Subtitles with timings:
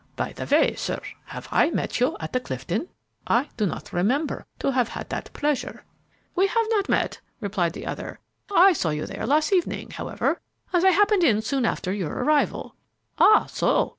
[0.15, 2.87] By the way, sir, have I met you at the Clifton?
[3.27, 5.83] I do not remember to have had that pleasure."
[6.33, 8.17] "We have not met," replied the other.
[8.51, 10.41] "I saw you there last evening, however,
[10.73, 12.73] as I happened in soon after your arrival."
[13.19, 13.89] "Ah, so?